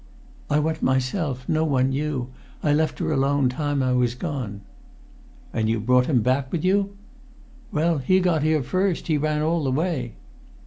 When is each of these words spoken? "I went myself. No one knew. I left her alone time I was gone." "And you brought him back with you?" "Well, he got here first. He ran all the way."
"I 0.49 0.57
went 0.57 0.81
myself. 0.81 1.47
No 1.47 1.63
one 1.63 1.89
knew. 1.89 2.29
I 2.63 2.73
left 2.73 2.97
her 2.97 3.11
alone 3.11 3.49
time 3.49 3.83
I 3.83 3.93
was 3.93 4.15
gone." 4.15 4.61
"And 5.53 5.69
you 5.69 5.79
brought 5.79 6.07
him 6.07 6.23
back 6.23 6.51
with 6.51 6.65
you?" 6.65 6.97
"Well, 7.71 7.99
he 7.99 8.19
got 8.19 8.41
here 8.41 8.63
first. 8.63 9.05
He 9.05 9.17
ran 9.19 9.43
all 9.43 9.63
the 9.63 9.69
way." 9.69 10.15